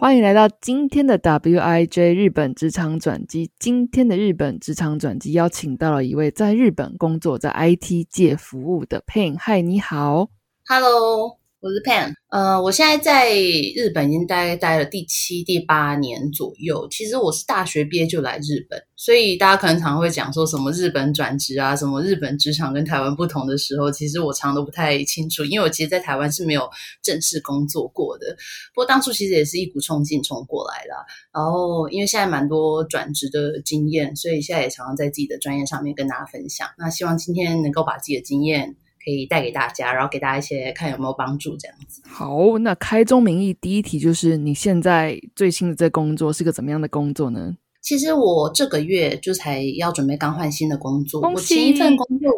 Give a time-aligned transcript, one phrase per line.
[0.00, 3.50] 欢迎来到今天的 WIJ 日本职场转机。
[3.58, 9.36] 今天的日本职场转机邀请到了一位在日本工作、在 IT 界服务的 Pain。
[9.36, 10.28] 嗨，你好
[10.68, 11.40] ，Hello。
[11.60, 16.86] 我是 Pan，呃，我现在在日本已经待待了第七、第八年左右。
[16.88, 26.70] 其实我是大学毕业就来日本，所以大家可能常会讲说什么日本转职啊，什么日本职场跟台湾不同的时候，其实我常都不太清楚，因为我其实，在台湾是没有
[27.02, 28.36] 正式工作过的。
[28.72, 30.94] 不过当初其实也是一股冲劲冲过来的，
[31.32, 36.68] 然后因为现在蛮多转职的经验，所以现在也常常在自己的专业上面跟大家分享。
[36.78, 38.76] 那希望今天能够把自己的经验。
[39.04, 42.02] 可以带给大家，然后给大家一些看有没有帮助这样子。
[42.06, 47.56] 好，那开宗明义，第一题就是你现在最新的这工作是个怎么样的工作呢？
[47.80, 52.30] 其实我这个月就才要准备刚换新的工作，我前一份工作，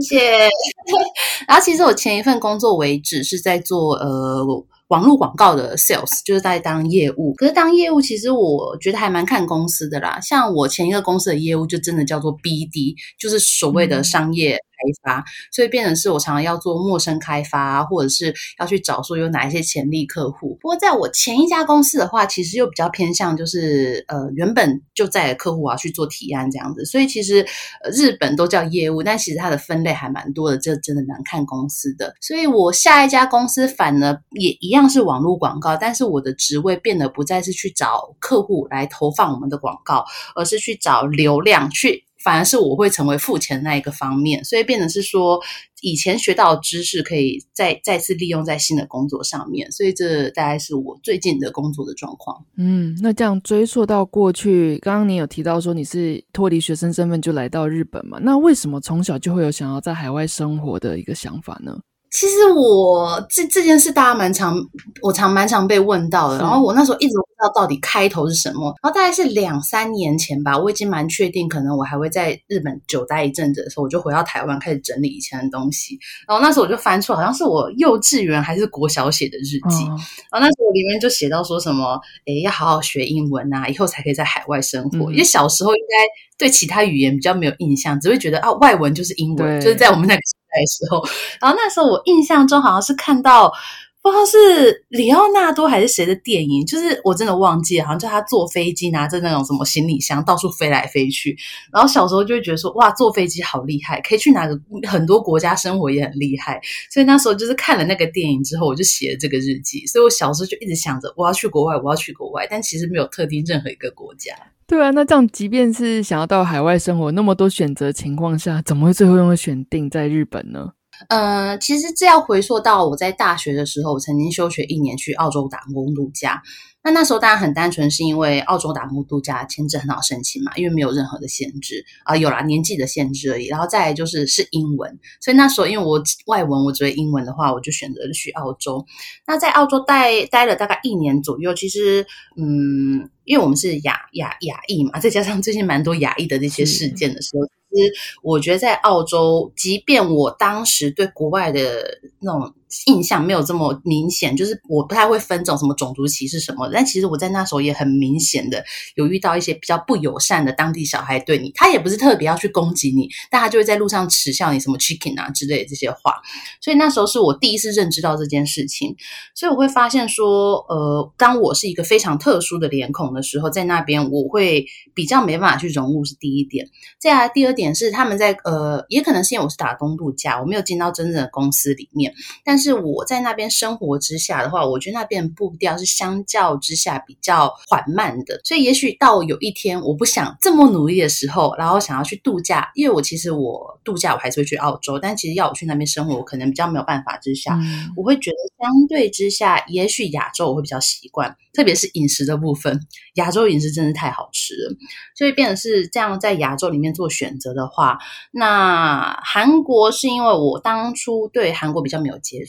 [0.00, 0.48] 谢谢。
[1.48, 4.44] 然后其实我前一份工作为止是在做呃
[4.88, 7.32] 网络广告的 sales，就是在当业务。
[7.34, 10.20] 可是当业务其实我觉得还蛮看公司的啦。
[10.20, 14.58] 像我前一个公司的业务就真的叫做 BD，就是所谓的商业。
[14.78, 20.56] 开发，所以变成是我常常要做陌生开发，或者是要去找说有哪一些潜力客户。
[20.60, 26.84] 不过在我前一家公司的话，其实又比较偏向就是呃原本就在的客户啊去做提案这样子。
[26.84, 27.44] 所以其实
[27.92, 32.14] 日本都叫业务，但其实它的分类还蛮多的，这真的蛮看公司的。
[32.20, 42.07] 所以我下一家公司反而也一样是网络广告，但是我的职位变得不再是去找客户来投放我们的广告，而是去找流量去。
[42.22, 45.40] 反而是我会成为付钱那一个方面，所以变成是说
[45.82, 52.44] 以前学到的知识可以再再次利用在新的工作上面，所以这大概是我最近的工作的状况。
[52.56, 58.18] 嗯，那这样追溯到过去，刚刚你有提到说你是脱离学生身份就来到日本嘛？
[58.20, 61.78] 那为什么从小就会有想要在海外生活的一个想法呢？
[62.10, 64.56] 其实我这这件事大家蛮常，
[65.02, 66.38] 我常蛮常被问到的。
[66.38, 68.74] 然后我那时候一直不知道到底开头是什么。
[68.82, 75.98] 然后大概是两三年前吧，我已经蛮确定，可能我还会在日本久待一阵子的时候，我就回到台湾开始整理以前的东西。
[76.26, 79.84] 然后那时候我就翻出，好像是我幼稚园还是国小写的日记。
[80.30, 85.12] 然后那时候里面就写到说什么，诶要好好学英文啊，以后才可以在海外生活。
[85.12, 86.06] 因为小时候应该
[86.38, 90.20] 对其他语言比较没有印象，只会觉得啊外文就是英文，就是在我们那个。
[90.58, 91.02] 那时候，
[91.40, 93.52] 然后那时候我印象中好像是看到
[94.00, 101.36] 不知道是里奥纳多还是谁的电影，就是我真的忘记，好像叫他坐飞机拿着那种什么行李箱到处飞来飞去。
[101.72, 106.60] 然后小时候就会觉得说，哇，坐飞机好厉害，可以去哪个很多国家生活也很厉害。
[106.90, 109.84] 所以那时候就是看了那个电影之后，我就写了这个日记。
[109.86, 114.32] 所以我小时候就一直想着我要去国外，我要去国外，但其实没有特定任何一个国家。
[114.66, 120.72] 对啊，那这样即便是想要到海外生活，那么多选择情况下，怎么会最后会选定在日本呢？
[121.08, 126.42] 呃，其实这要回溯到我在大学的时候，我曾经休学一年去澳洲打工度假。
[126.82, 133.46] 那那时候当然很单纯，是因为澳洲打工度假签证很好申请嘛，因为没有任何的限制啊，有了年纪的限制而已。
[133.46, 138.86] 然后再来就是是英文，所以那时候因为我外文我只会英文的话，我就选择去澳洲。
[139.26, 147.57] 那在澳洲待待了大概一年左右，其实嗯，因为我们是亚亚亚裔嘛，再加上最近蛮多亚裔的那些事件的时候。
[147.70, 147.92] 其实
[148.22, 152.54] 我觉得在澳洲，即便我当时对国外的那种。
[152.86, 156.68] 印象没有这么明显，就是我不太会分种什么种族歧视什么。
[156.72, 158.64] 但其实我在那时候也很明显的
[158.94, 166.14] 有遇到一些比较不友善的当地小孩对你，他也不是特别要去攻击你，但他就会在路上耻笑你什么 chicken 啊之类的这些话。
[166.60, 168.96] 所以那时候是我第一次认知到这件事情，
[169.34, 176.68] 所以我会发现说，呃，当我是一个非常特殊的脸孔的时候，在那边我会比较没办法去融入，是第一点。
[176.98, 182.12] 再来第二点是他们在呃，也可能是因为我是打工度假，我没有进到真正的公司里面，
[182.44, 197.58] 但是我在那边生活之下的话，我觉得那边步调是相较之下比较缓慢的，所以也许到有一天我不想这么努力的时候，然后想要去度假，因为我其实我度假我还是会去澳洲，但其实要我去那边生活，我可能比较没有办法之下，
[197.96, 202.80] 我会觉得相对之下，也许亚洲我会比较习惯，特别是饮食的部分，
[203.14, 204.76] 亚洲饮食真的太好吃了，
[205.14, 207.98] 所以变成是这样在亚洲里面做选择的话，
[208.32, 212.47] 那韩国是因为我当初对韩国比较没有接触。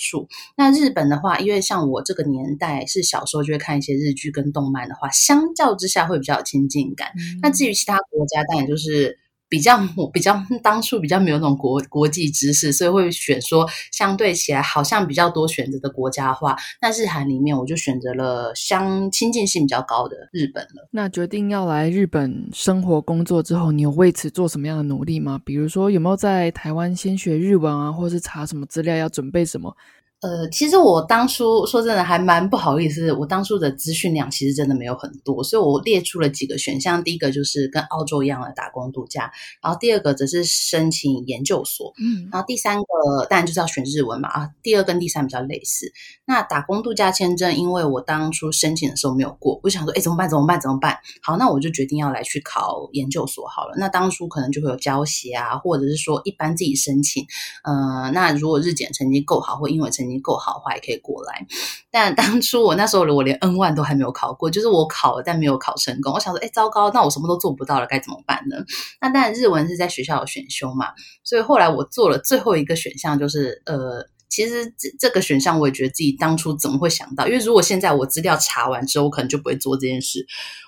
[0.56, 7.12] 那日本的话，因为像我这个年代是小时候就会看一些日剧跟动漫的话，相较之下会比较有亲近感。
[7.42, 9.20] 那至于其他国家，当然就是。
[9.50, 20.88] 比较我比较当初比较没有那种国国际知识，所以会选说相对起来好像比较多选择的国家的话，那日韩里面我就选择了相亲近性比较高的日本了。
[20.92, 25.42] 那决定要来日本生活工作之后，你有为此做什么样的努力吗？
[25.44, 29.76] 比如说有没有在台湾先学日文啊，或是查什么资料要准备什么？
[30.22, 37.02] 呃，其实我当初说真的还蛮不好意思，我当初的资讯量其实真的没有很多，所以我列出了几个选项。
[37.02, 39.32] 第一个就是跟澳洲一样的打工度假，
[39.64, 44.50] 然后第二个则是申请研究所，嗯，然后第三个当然就是要选日文嘛啊。
[44.62, 45.90] 第二跟第三比较类似。
[46.26, 50.30] 那打工度假签证，因为我当初申请的时候没有过，我想说，哎，怎么办？
[50.30, 50.60] 怎么办？
[50.60, 50.98] 怎么办？
[51.24, 53.76] 好，那我就决定要来去考研究所好了。
[53.78, 57.26] 那当初可能就会有交协啊，或者是说一般自己申请。
[57.64, 60.09] 呃，那如果日检成绩够好，或英文成绩。
[60.20, 61.46] 够好的话也可以过来，
[61.92, 66.14] 但当初我那时候我连 N 万都还没有考过，就是我考了但没有考成功。
[66.14, 68.56] 我想说，哎，糟糕，那我什么都做不到了，该怎么办呢？
[69.02, 70.88] 那当然日文是在学校有选修嘛，
[71.24, 77.28] 所以后来我做了最后一个选项，就是呃，其实这这个选项我也觉得自己当初怎么会想到？
[77.28, 80.26] 因为如果现在我资料查完之后，我可能就不会做这件事。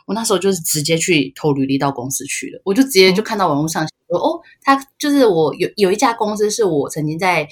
[0.08, 7.48] 我那时候就是直接去投履历到公司去了，我就直接就看到网络上说，哦，他就是我有有一家公司是我曾经在。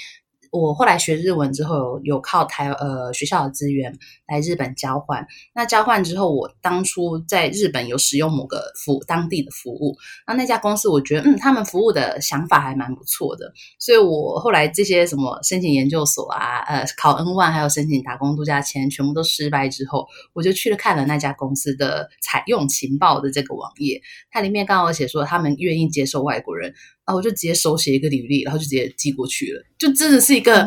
[0.52, 3.98] 我后来学日文之后，有靠台呃学校的资源
[4.28, 5.28] 来日本交换。
[5.54, 9.96] 那交换之后，我当初在日本有使用某个服当地的服务，
[10.28, 13.54] 那那家公司我觉得嗯，他们服务的想法还蛮不错的。
[13.78, 24.02] 所以我后来这些什么申请研究所啊，呃考 N one 还有申请打工度假签，全部都失败之后，我就去了看了那家公司的采用情报的这个网页，
[24.32, 26.74] 它里面刚好写说他们愿意接受外国人。
[27.10, 29.66] 然后我就直接手写一个履历，然后就直接寄过去了。
[29.80, 30.62] 就真的是一个，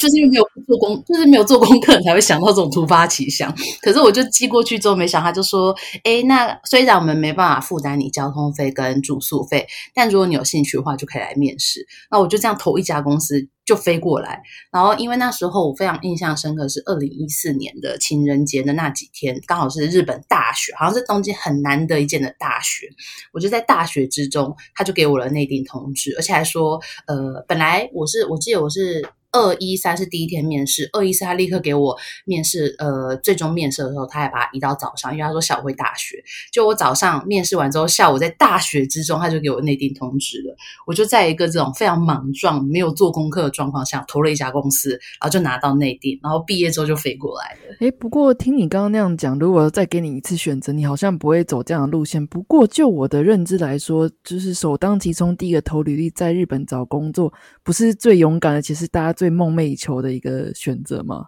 [0.00, 3.54] 就是因为没有做功，就是没有做功课，才会想到这种突发奇想。
[3.80, 5.72] 可是我就寄过去之后，没想他就说
[6.02, 13.48] ：“哎，那虽然我们没办法负担你交通费跟住宿费，但如果你有兴趣的话，就可以来面试。”那我就这样投一家公司。
[13.68, 14.42] 就飞过来，
[14.72, 22.88] 然后因为那时候我非常印象深刻，是二零一四年的情人节的那几天，刚好是日本大雪，好像是东京很难得一见的大雪。
[23.30, 29.06] 我就在大雪之中，他就给我了内定通知，而且还说，呃，本来我是我记得我是。
[29.30, 36.22] 二一三是第一天面试，二一四他立刻给我面试，呃，最终面试的时候，他还把它移到早上，因为他说下午会大雪。
[36.50, 40.56] 就我早上面试完之后，下午在大雪之中，他就给我内定通知了。
[40.86, 47.76] 我就在一个这种非常莽撞、没有做功课的状况下，投了一家公司，然后就拿到内定，然后毕业之后就飞过来了。
[47.80, 52.26] 诶，不过听你刚刚那样讲，如果再给你一次选择，你好像不会走这样的路线。
[52.26, 57.32] 不过就我的认知来说，就是首当其冲第一个投履历在日本找工作，
[57.62, 61.26] 不是最勇敢的，其实大家最梦寐以求的一个选择吗？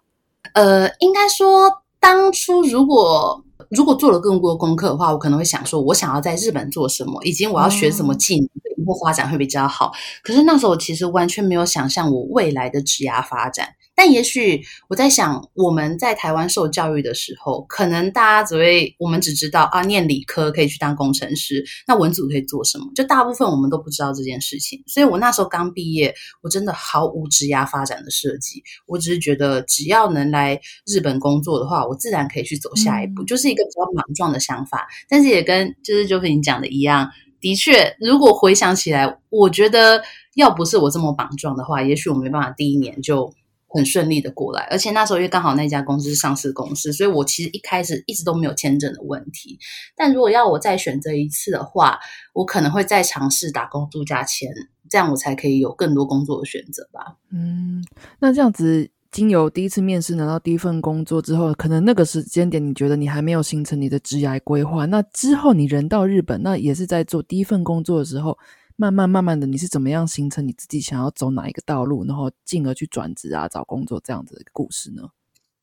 [0.55, 9.91] 呃，应该说，当初如果如果做了更多功课的话，我可能会想说，我想要在日本做什么，以及我要学什么技能，以后发展会比较好。
[10.23, 13.71] 可是那时候其实完全没有想象我未来的职涯发展。
[14.03, 22.87] 但也许我在想，我们在台湾受教育的时候，可能大家只会我们只知道啊，念理科可以去当工程师，那文组可以做什么？
[22.95, 24.83] 就大部分我们都不知道这件事情。
[24.87, 28.63] 所以我那时候刚毕业，我真的毫无职涯发展的设计。
[28.87, 34.89] 我只是觉得，只要能来日本工作的话，我自然可以去走下一步，就是一个比较莽撞的想法。
[35.11, 40.03] 但是也跟就是就跟你讲的一样，的确，如果回想起来，我觉得
[40.37, 43.31] 要不是我这么莽撞的话，也许我没办法第一年就。
[43.73, 49.57] 很顺利的过来，而且那时候因为刚好那家公司是上市公司，所以我其实一开始一直都没有签证的问题。
[49.97, 52.01] 但如果要我再选择一次的话，
[52.35, 54.49] 我可能会再尝试打工度假签，
[54.89, 57.17] 这样我才可以有更多工作的选择吧。
[57.33, 57.85] 嗯，
[58.19, 68.37] 那这样子，经由第一次面试拿到第一份工作之后，可能那个时间点你觉得你还没有形成你的职业规划，那之后你人到日本，那也是在做第一份工作的时候。
[68.81, 75.03] 慢慢慢慢的，你是怎么样形成你自己想要走哪一个道路，然后进而去转职啊、找工作这样子的故事呢？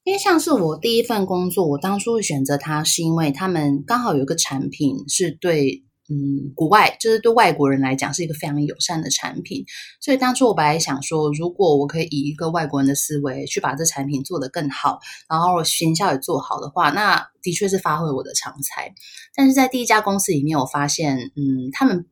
[0.04, 9.66] 因为像是我第一份工作，我当初选择它，是因为他们刚好有一个产品是对嗯国外，就是对外国人来讲是一个非常友善的产品，
[10.00, 18.94] 所以当初我本来想说，如果我可以以一个外国人的思维去把这产品做得更好，然后行销也做好的话，那的确是发挥我的长才。
[19.36, 22.06] 但是在第一家公司里面，我发现嗯他们。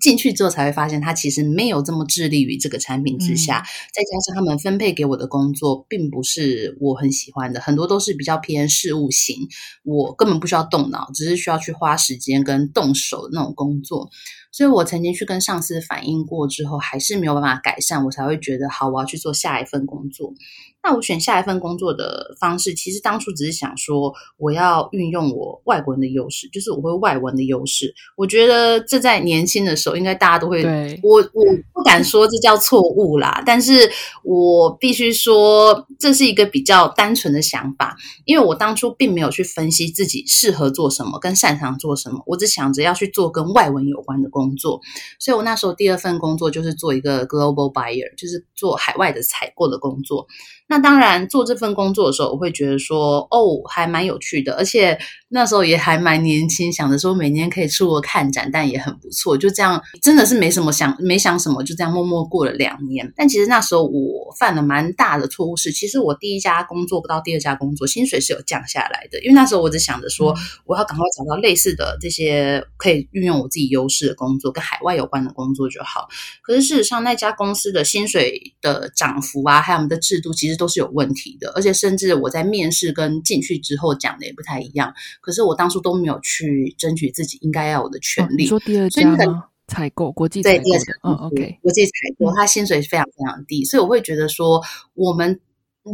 [0.00, 3.62] 进去之后才会发现，他其实没有这么致力于这个产品之下。
[3.94, 9.36] 再加上他们分配给我的工作，并不是我很喜欢的，很多都是比较偏事务型，
[9.84, 14.10] 我根本不需要动脑，只是需要去花时间跟动手的那种工作。
[14.50, 20.34] 所以我曾经去跟上司反映过之后，还是没有办法改善，我才会觉得好，我要去做下一份工作。
[20.82, 27.94] 那我选下一份工作的方式，其实当初只是想说，我要运用我外国人的优势，就是我会外文的优势。
[28.16, 30.62] 我觉得这在年轻的时候，应该大家都会。
[31.02, 33.90] 我我不敢说这叫错误啦，但是
[34.24, 44.80] 我必须说，这是一个比较单纯的想法，因为我当初并没有去分析自己适合做什么，跟擅长做什么，我只想着要去做跟外文有关的工作。
[45.18, 50.26] 所以我那时候第二份工作就是做一个 global buyer，就是做海外的采购的工作。
[50.72, 54.98] 那当然，做这份工作的时候，我会觉得说，哦，还蛮有趣的，而且
[55.28, 59.36] 那时候也还蛮年轻，想着说每年可以出国看展，但也很不错。
[59.36, 63.12] 就这样，真的是没什么想，没想什么，就这样默默过了两年。
[63.14, 76.08] 但其实那时候我犯了蛮大的错误，是其实我第一家工作不到第二家工作，薪水是有降下来的，因为那时候我只想着说，我要赶快找到类似的这些可以运用我自己优势的工作，跟海外有关的工作就好。
[76.40, 84.94] 可是事实上，那家公司的薪水的涨幅啊，还有我们的制度，其实都是有问题的，而且甚至我在面试跟进去之后讲的也不太一样。
[85.20, 88.44] 可是我当初都没有去争取自己应该要有的权利。
[88.44, 89.46] 你说第二家吗？
[89.66, 94.62] 采购国际采购的，嗯，OK，国际采购，他薪水非常非常低，所以我会觉得说，
[94.94, 95.40] 我们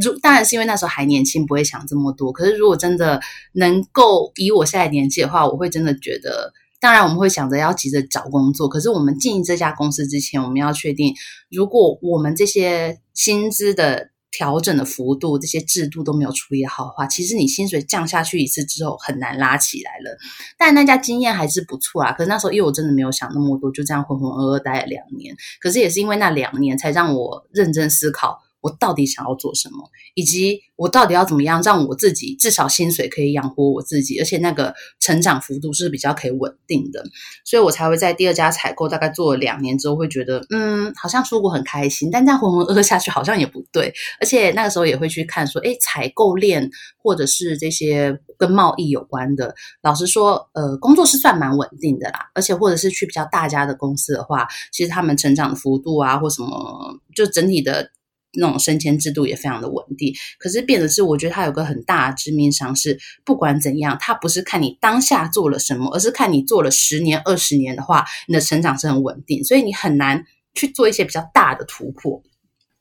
[0.03, 2.31] 如当然是因为那时候还年轻，不会想这么多。
[2.31, 3.21] 可是如果真的
[3.53, 6.53] 能够以我现在年纪的话，我会真的觉得。
[6.81, 8.69] 当然，我们会想着要急着找工作。
[8.69, 11.13] 可是，我们进这家公司之前，我们要确定，
[11.51, 20.17] 如果我们这些薪资的调整的幅度、这些制度都没有处理好的话，其实你薪水降下去一次之后，很难拉起来了。
[20.59, 22.13] 但那家经验还是不错啊。
[22.13, 25.35] 可是那时候，因为我真的没有想那么多，就这样浑浑噩噩待了两年。
[25.61, 28.39] 可是也是因为那两年，才让我认真思考。
[28.69, 37.05] 我到底想要做什么，以及我到底要怎么样让我自己至少薪水可以养活我自己，而且那个成长幅度是比较可以稳定的，
[37.45, 46.71] 所以我才会在第二家采购大概做了两年之后，会觉得嗯，好像出国很开心，但这样浑浑噩噩下去好像也不对，而且那个时候也会去看说，哎，采购链
[47.03, 57.91] 或者是这些跟贸易有关的，老实说，呃，工作是算蛮稳定的啦，而且或者是去比较大家的公司的话，其实他们成长的幅度啊，或什么，就整体的。
[58.35, 72.23] 那种升迁制度也非常的稳定，可是变的是，我觉得它有个很大的致命伤是，不管怎样，它不是看你当下做了什么，而是看你做了十年、二十年的话，你的成长是很稳定，所以你很难去做一些比较大的突破。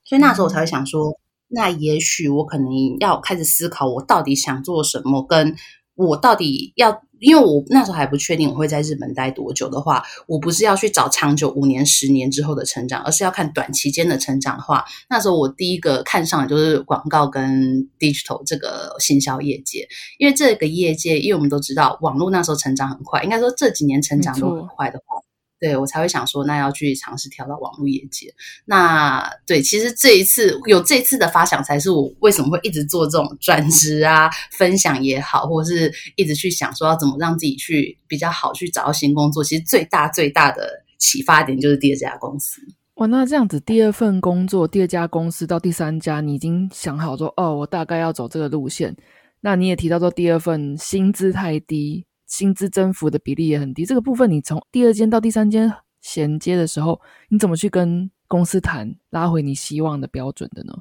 [0.03, 2.67] 所以那时候我才会想说，那也许我可能
[2.99, 5.55] 要开始思考，我到底想做什么，跟
[5.97, 7.01] 我到底要。
[7.19, 19.87] 因为我那时候还不确定我会在日本待多久的话，我不是要去找长久五年、十年之后的成长，而是要看短期间的成长的话，那时候我第一个看上的就是广告跟 digital 这个行销业界，
[20.19, 25.26] 因为这个业界，因为我们都知道网络那时候成长很快，应该说这几年成长都很快的话。
[25.59, 28.33] 对我才会想说，那要去尝试跳到网络业界。
[28.65, 39.43] 那对，其实这一次有这次的发想，才是我为什么会一直做这种 转职啊、分享也好，或者是一直去想说要怎么让自己去比较好去找到新工作。
[39.43, 42.61] 其实最大最大的启发点就是第二家公司。
[42.95, 48.95] 哇，那这样子，第二份工作、第二家公司到第三家，你已经想好说，哦，我大概要走这个路线。
[49.41, 52.05] 那你也提到说，第二份薪资太低。
[52.27, 60.73] 薪资增幅的比例也很低，这个部分你从第二间到第三间衔接的时候，你怎么去跟公司谈拉回你希望的标准的呢？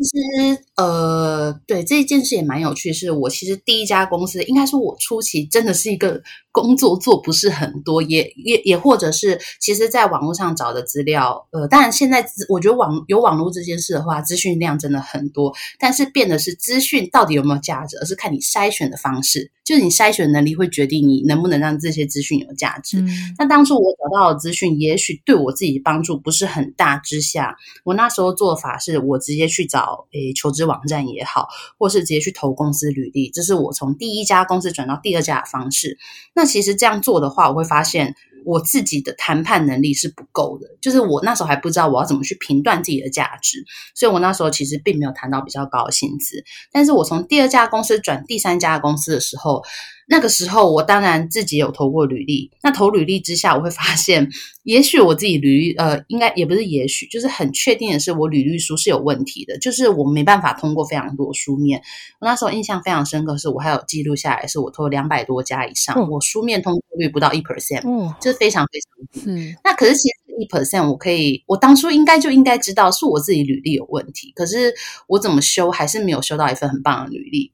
[0.00, 6.22] 其实，呃，对这一件事也蛮有趣，是我其实第一家公司，应该说我初期真的是一个。
[6.50, 23.04] 工作做不是很多，也也也或者是，其实，在网络上找的资料，呃，当然现在我觉得网有网络这件事的话，资讯量真的很多，但是变的是资讯到底有没有价值，而是看你筛选的方式，就是你筛选能力会决定你能不能让这些资讯有价值。
[23.38, 35.98] 那当初我找到的资讯，也许对我自己帮助不是很大之下，我那时候做法是我直接去找诶求职网站也好，或是直接去投公司履历，这是我从第一家公司转到第二家的方式。
[36.34, 38.14] 那其实这样做的话，我会发现
[38.48, 40.66] 我自己的谈判能力是不够的。
[40.80, 43.64] 就是我那时候还不知道我要怎么去评断自己的价值，
[43.94, 46.42] 所以我那时候其实并没有谈到比较高的薪资。
[46.72, 49.62] 但是我从第二家公司转第三家公司的时候。
[50.10, 52.50] 那个时候，我当然自己有投过履历。
[52.62, 54.26] 那投履历之下，我会发现，
[54.62, 61.82] 也许我自己履历，呃，应该也不是也许，就是很确定的是，我履历书是有问题的，就是我没办法通过非常多书面。
[62.20, 67.82] 我那时候印象非常深刻，是我还有记录下来，是我投两百多家以上，我书面通过率不到一 percent，
[68.18, 69.56] 就是非常非常低。
[69.64, 74.72] 那可是其实一 percent，我可以，我当初应该就应该知道是我自己履历有问题，可是
[75.08, 77.52] 我怎么修，还是没有修到一份很棒的履历。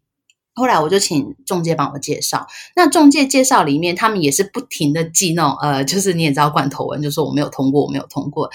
[0.57, 8.49] 后来我就请中介帮我介绍，那中介介绍里面，他们也是不停的寄那种，呃，就是你也知道罐头文，就说我没有通过，我没有通过。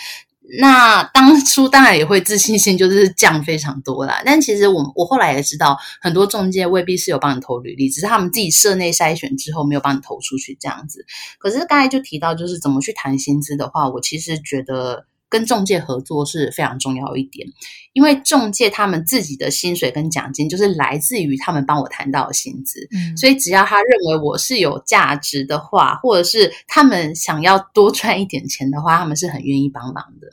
[0.58, 4.22] 那当初当然也会自信心就是降非常多啦。
[4.25, 11.06] 但其实我我后来也知道，很多中介未必是有帮你投履历，只是他们自己社内筛选之后没有帮你投出去这样子。
[11.38, 15.06] 可是刚才就提到，就是怎么去谈薪资的话，我其实觉得。
[15.29, 17.48] 跟中介合作是非常重要一点，
[17.93, 30.27] 因为中介他们自己的薪水跟奖金就是来自于他们帮我谈到的薪资，嗯，所以只要他认为我是有价值的话，或者是他们想要多赚一点钱的话，他们是很愿意帮忙的。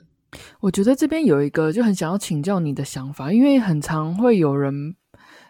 [0.61, 4.97] 我觉得这边有一个就很想要请教你的想法，因为很常会有人，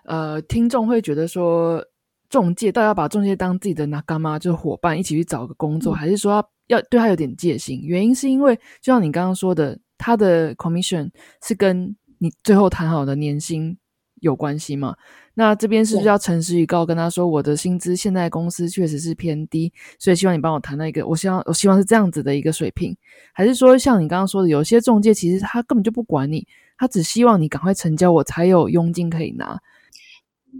[0.04, 1.84] 呃，听众会觉得说，
[2.28, 6.32] 中介到底要把中介当自己的那干妈，就是伙伴一起去找个工作，还是说？
[6.32, 11.10] 要对他有点戒心，原因是因为就像你刚刚说的，他的 commission
[11.42, 13.76] 是跟你最后谈好的年薪
[14.20, 14.96] 有关系嘛？
[15.34, 22.96] 那这边是不是要诚实预告，跟他说我的薪资现在公司确实是偏低，所以希望你帮我谈到一个，我希望我希望是这样子的一个水平，
[23.34, 26.46] 还是说像你刚刚说的，有些中介其实他根本就不管你，
[26.78, 29.60] 他只希望你赶快成交，我才有佣金可以拿。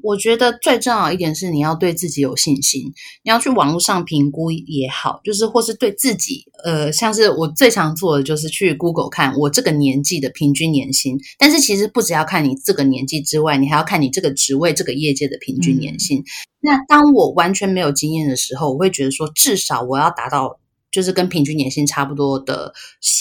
[0.02, 2.82] 我觉得最重要一点是你要对自己有信心，
[3.22, 16.22] 你要去网络上评估也好，就是或是对自己，呃，像是我最常做的就是去 Google 看我这个年纪的平均年薪，但是其实不只要看你这个年纪之外，你还要看你这个职位这个业界的平均年薪。
[16.60, 20.58] 那当我完全没有经验的时候，我会觉得说至少我要达到。
[20.96, 22.72] 就是跟平均年薪差不多的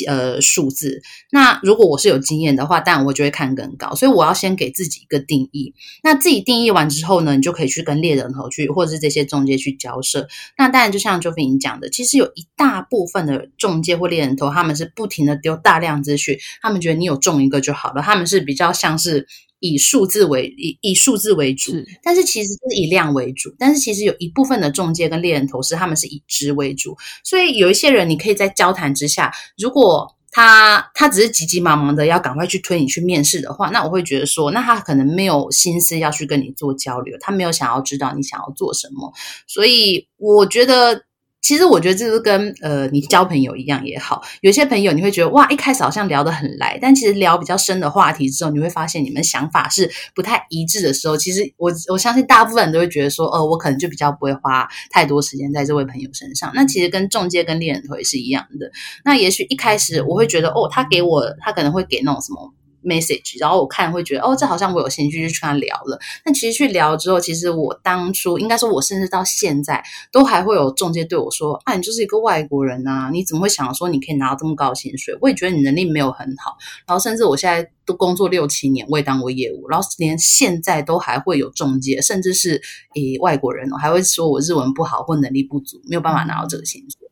[0.07, 1.01] 呃数字。
[1.29, 3.93] 那如果我是有经验的话，当然我就会看更高。
[3.95, 5.73] 所以我要先给自己一个定义。
[6.01, 10.25] 那自己定义完之后呢，你就可以去跟猎人头去，或者是这些中介去交涉。
[10.57, 19.27] 那当然，就像 Joey 讲的，其实有一大部分的中介或猎人头，他们是不停的丢大量资讯，他们觉得你有中一个就好了，他们是比较像是。
[19.59, 21.71] 以数字为以以数字为主，
[22.03, 23.53] 但是其实是以量为主。
[23.57, 26.95] 但是其实有一部分的中介跟猎人投资，他们是以值为主。
[27.23, 39.13] 所以有一些人，你可以在交谈之下，如果他他只是急急忙忙的要赶快去推你去面试的话，那我会觉得说，那他可能没有心思要去跟你做交流，他没有想要知道你想要做什么。
[39.47, 41.03] 所以我觉得。
[41.45, 56.51] 其实我觉得这是跟呃你交朋友一样也好，有些朋友你会觉得哇一开始好像聊得很来，但其实聊比较深的话题之后，你会发现你们想法是不太一致的时候，其实我我相信大部分人都会觉得说，呃我可能就比较不会花太多时间在这位朋友身上。
[56.55, 58.71] 那其实跟中介跟猎人头也是一样的。
[59.03, 62.54] 那也许一开始我会觉得哦他给我他可能会给那种什么。
[62.85, 65.99] message，然后我看会觉得哦，这好像我有兴趣去跟他聊了。
[66.23, 76.55] 但其实去聊之后，其实我当初应该说，我甚至到现在都还会有中介对我说：“啊，你就是一个外国人呐，你怎么会想说你可以拿到这么高薪水？”我也觉得你能力没有很好。
[76.87, 82.61] 然后甚至我现在都工作六七年，我也当过业务，然后连现在都还会有中介，甚至是
[82.95, 87.04] 诶外国人哦，还会说我日文不好或能力不足，没有办法拿到这个薪水。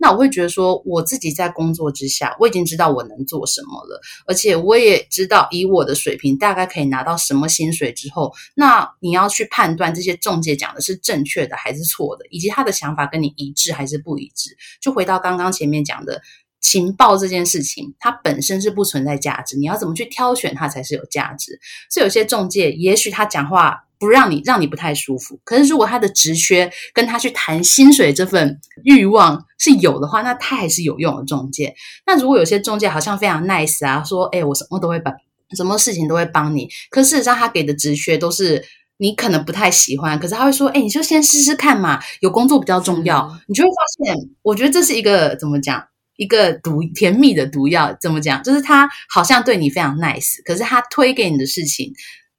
[0.00, 14.56] 那我会觉得说，我自己在工作之下，我已经知道我能做什么了，而且我也知道以我的水平大概可以拿到什么薪水之后，那你要去判断这些中介讲的是正确的还是错的，以及他的想法跟你一致还是不一致。
[14.80, 16.22] 就回到刚刚前面讲的
[16.60, 21.58] 情报这件事情，它本身是不存在价值，你要怎么去挑选它才是有价值。
[21.90, 23.84] 所以有些中介，也许他讲话。
[24.00, 25.38] 不让你，让你不太舒服。
[25.44, 31.74] 可是如果他的职缺跟他去谈薪水这份欲望是有的话，那他还是有用的中介。
[32.06, 35.14] 那如果有些中介好像非常 nice 啊，说哎，我什么都会帮，
[35.54, 36.66] 什么事情都会帮你。
[36.88, 38.64] 可事实上他给的职缺都是
[38.96, 40.18] 你可能不太喜欢。
[40.18, 43.30] 可是他会说，哎，你就先试试看嘛，有工作比较重要。
[43.48, 45.84] 你就会发现，我觉得这是一个怎么讲，
[46.20, 47.96] 一个毒甜蜜的毒药。
[48.00, 48.42] 怎么讲？
[48.42, 51.92] 就是他好像对你非常 nice，可是他推给你的事情。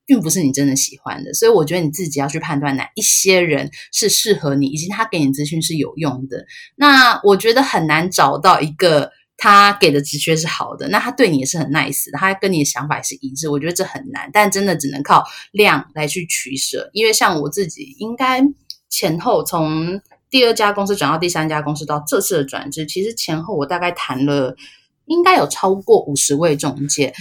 [0.04, 6.44] 并不是你真的喜欢的，所以我觉得你自己要去判断哪一些人是适合你，以及他给你资讯是有用的。
[6.76, 13.48] 那我觉得很难找到一个他给的直觉是好的，那他对你也是很 nice，他跟你的想法是一致。
[13.48, 16.90] 我觉得这很难，但真的只能靠量来去取舍。
[16.92, 18.44] 因为像我自己，应该
[18.90, 24.56] 前后从第二家公司转到第三家公司到这次的转职，其实前后我大概谈了。
[25.06, 27.14] 应该有超过五十位中介，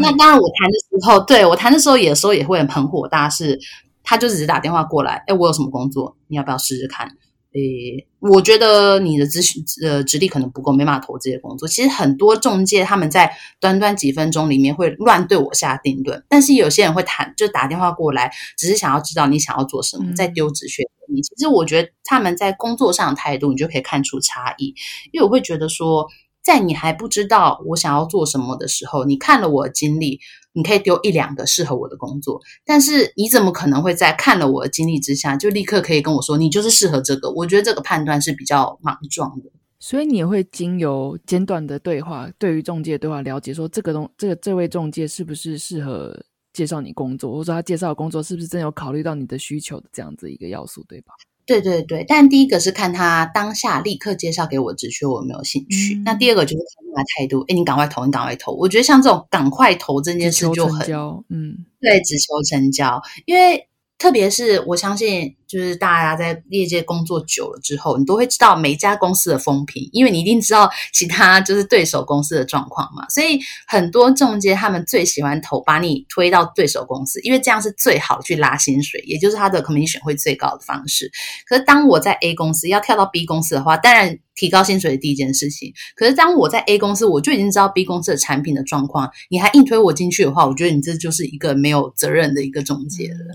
[0.00, 3.56] 那当然我谈的时候，对我谈的时候，有时候也会很火大，是
[4.02, 7.08] 他就只是打电话过来，哎，我有什么工作，你要不要试试看？
[7.56, 11.66] 诶，我觉得你的资讯呃资历可能不够，没办法投这些工作。
[11.66, 21.22] 其实很多中介他们在短短几分钟里面会乱对我下定论，但是有些人会谈，就打电话过来，只是想要知道你想要做什么，再丢纸屑给你。
[21.22, 24.74] 其实我觉得他们在工作上的态度，你就可以看出差异，
[25.12, 26.06] 因为我会觉得说。
[26.46, 30.20] 在你还不知道我想要做什么的时候，你看了我的经历，
[30.56, 32.40] 你可以丢一两个适合我的工作。
[32.64, 37.30] 但是你怎么可能会在看了我的经历之下，就立刻可以跟我说你就是适合这个？
[37.30, 39.50] 我觉得这个判断是比较莽撞的。
[39.78, 46.18] 所以你也会经由简短的对话，对于中介对话了解说这个东这个这位中介是不是适合
[46.52, 51.12] 介绍你工作，或者说他介绍的工作是不是真有考虑到你的需求的这样子一个要素，对吧？
[51.46, 58.52] 对对对，但第一个是看他当下立刻介绍给我职缺我有没有兴趣，那第二个就是看他态度，哎，你赶快投，你赶快投。
[58.52, 60.86] 我觉得像这种赶快投这件事就很，
[61.30, 63.68] 嗯，对，只求成交，因为。
[63.98, 73.08] 特别是我相信，就是大家在业界工作久了之后，你都会知道每一家公司的风评，因为你一定知道其他就是对手公司的状况嘛。
[73.08, 81.10] 所以很多中介他们最喜欢投把你推到对手公司，因为这样是最好去拉薪水，也就是他的 commission 会最高的方式。
[81.48, 85.72] 可是当我在 A 公司要跳到 B 公司的话，当然提高薪水是第一件事情。
[85.94, 93.34] 可是当我在 A 公司，我就已经知道 B 公司的产品的状况，你还硬推我进去的话，我觉得你这就是一个没有责任的一个中介了。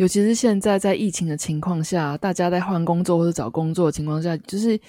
[0.00, 4.80] 尤其是现在在疫情的情况下，大家在换工作或者找工作的情况下，就是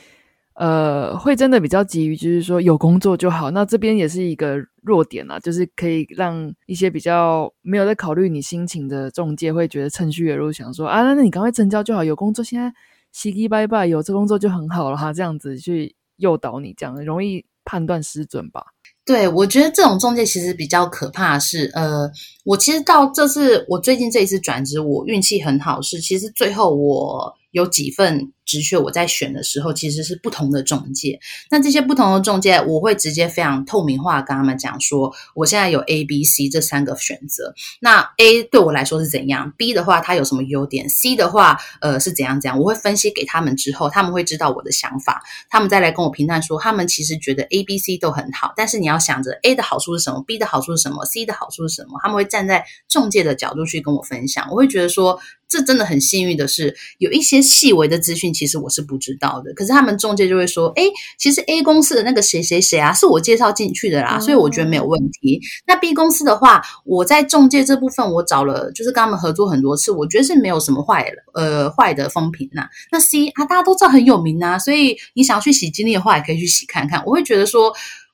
[0.53, 3.51] 呃，会真的比较急于，就是说有工作就好。
[3.51, 12.73] 那这边也是一个弱点啊，就是可以让一些比较没有在考虑你心情的中介会觉得趁虚而入，想说啊，那你赶快成交就好，有工作现在
[13.11, 18.67] 稀奇拜拜，有这工作就很好了哈，这样子去诱导你，这样容易判断失准吧。
[19.11, 22.09] 对，我觉得这种中介其实比较可怕是，呃，
[22.45, 28.31] 我其实到这次我最近这一次转职，我运气很好，是其实最后我有几份。
[28.51, 37.53] 直缺我在选的时候其实是不同的中介，那这些不同的中介我会直接非常透明化跟他们讲说，我现在有 A、B、C 这三个选择。
[37.79, 42.59] 那 A 对我来说是怎样？B 的话它有什么优点？C 的话呃是怎样怎样？
[42.59, 51.99] 我会分析给他们之后，他们会知道我的想法，他们再来跟我评判说，他们其实觉得 A、B、C 都很好，但是你要想着 A 的好处是什么，B 的好处是什么，C 的好处是什么？
[52.01, 54.45] 他们会站在中介的角度去跟我分享。
[54.51, 59.11] 我会觉得说，这真的很幸运的是，有一些细微的资讯，其实我是不知。
[59.19, 60.83] 道的，可是他们中介就会说，哎，
[61.19, 65.39] 其实 A 公司的那个谁谁谁啊，是我介绍进去的啦，所以我觉得没有问题。
[65.67, 72.67] 那 B 公司的话，我在中介这部分，我找了，就是跟他们合作很多次，我觉得是没有什么坏呃坏的风评呐。
[72.91, 77.03] 那 C 啊，大家都知道很有名啊，所以你想要去洗精力的话，也可以去洗看看。
[77.05, 77.71] 我会觉得说。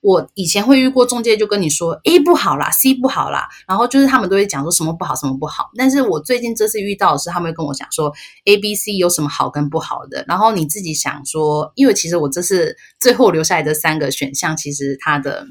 [0.08, 5.70] 我以前会遇过中介，就跟你说 A 不好啦，C 不好啦，然后就是他们都会讲说什么不好，什么不好。
[5.76, 8.10] 但是我最近这次遇到的是，他们会跟我讲说
[8.46, 10.24] A、B、C 有什么好跟不好的。
[10.26, 15.46] 然后你自己想说，因为其实我这次最后留下来的三个选项，其实它的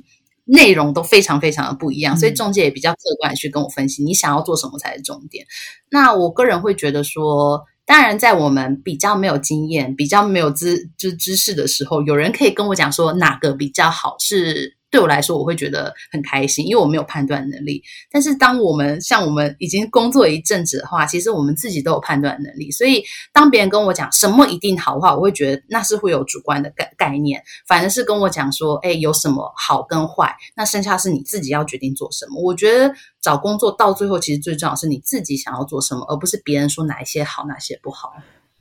[0.46, 5.44] 内容都非常非常的不一样，所以中介也比较客观去跟我分析，你想要做什么才是重点。
[5.90, 7.62] 那我个人会觉得说。
[7.87, 14.77] 当然，在我们比较没有经验、比较没有知知知识的时候，有人可以跟我讲说哪个比较好是。
[14.96, 17.82] 对我来说，我会觉得很开心，因为我没有判断能力。
[18.11, 22.70] 但是，当我们像我们已经工作一阵子的话，其实我们自己都有判断能力。
[22.70, 27.42] 所以，当别人跟我讲什么一定好的话，我会觉得那是会有主观的概概念。
[27.68, 32.40] 反而是跟我讲说，哎，有什么好跟坏，那剩下是你自己要决定做什么。
[32.40, 38.14] 我觉得找工作到最后，其实最重要是你自己想要做什么，而不是别人说哪一些好，哪些不好。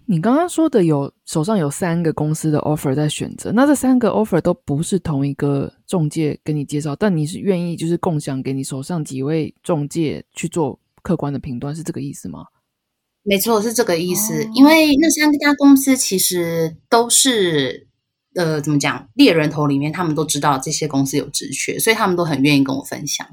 [0.08, 12.46] 你刚刚说的有手上有三个公司的 offer 在选择，那这三个 offer 都不是同一个中介跟你介绍，但你是愿意就是共享给你手上几位中介去做客观的评断，是这个意思吗？
[13.24, 14.48] 没错，是这个意思。
[14.54, 17.88] 因为那三家公司其实都是
[18.36, 23.26] 呃，怎么讲，猎人头里面他们都知道这些公司有职缺，所以他们都很愿意跟我分享。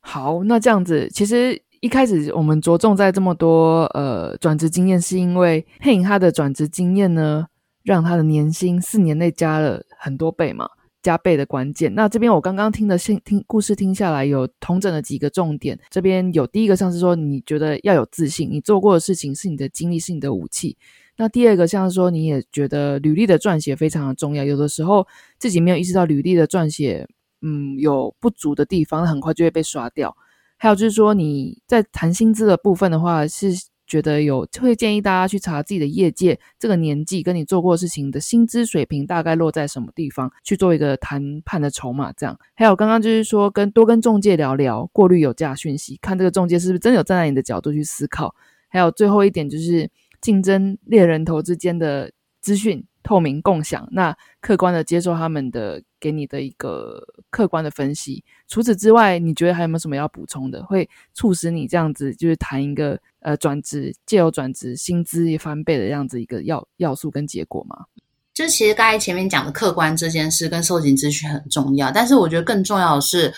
[0.00, 1.62] 好，那这样子其实。
[1.80, 7.46] 一开始我们着重在这么多呃转职经验，是因为黑影他的转职经验呢，
[7.84, 10.68] 让他的年薪四年内加了很多倍嘛，
[11.02, 11.94] 加倍的关键。
[11.94, 15.78] 那这边我刚刚听的信听故事听下来，有同整了几个重点。
[15.90, 20.76] 这边有第一个像是说，你觉得要有自信，你做过的事情是你的经历，是你的武器。
[21.18, 25.06] 那第二个像是说，你也觉得履历的撰写非常的重要，有的时候
[25.38, 27.06] 自己没有意识到履历的撰写，
[27.42, 30.16] 嗯，有不足的地方，很快就会被刷掉。
[30.56, 33.50] 还有就是说，你在谈薪资的部分的话，是
[33.86, 42.12] 觉得有会建议大家去查自己的业界这个年纪跟你做过事情的薪资水平大概落在什么地方，去做一个谈判的筹码。
[42.12, 48.34] 这样，还有刚刚就是说，跟多跟中介聊聊，过滤有价讯息，看这个中介是不是真的有站在你的角度去思考。
[48.68, 49.90] 还有最后一点就是
[50.20, 52.84] 竞争猎人头之间的资讯。
[53.02, 58.22] 透明共享，那客观的接受他们的给你的一个客观的分析。
[58.46, 67.86] 除此之外，你觉得还有没有什么要补充的，会促使你这样子就是谈一个呃转职，借由转职薪资一翻倍的这样子一个要要素跟结果吗？
[68.32, 73.34] 就其实刚才前面讲的客观这件事跟收集资讯很重要，但是我觉得更重要的是。